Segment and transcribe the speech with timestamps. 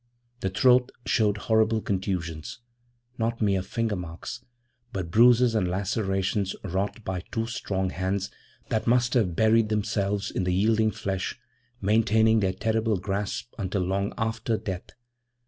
[0.39, 2.57] The throat showed horrible contusions;
[3.19, 4.43] not mere finger marks,
[4.91, 8.31] but bruises and lacerations wrought by two strong hands
[8.69, 11.37] that must have buried themselves in the yielding flesh,
[11.81, 14.89] maintaining their terrible grasp until long after death.